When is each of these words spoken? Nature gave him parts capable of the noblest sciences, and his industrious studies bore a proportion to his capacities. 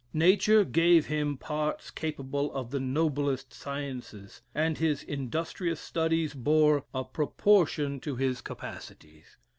Nature 0.15 0.65
gave 0.65 1.05
him 1.05 1.37
parts 1.37 1.91
capable 1.91 2.51
of 2.55 2.71
the 2.71 2.79
noblest 2.79 3.53
sciences, 3.53 4.41
and 4.55 4.79
his 4.79 5.03
industrious 5.03 5.79
studies 5.79 6.33
bore 6.33 6.83
a 6.91 7.03
proportion 7.03 7.99
to 7.99 8.15
his 8.15 8.41
capacities. 8.41 9.37